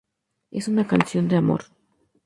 [0.49, 1.65] Es una canción de amor.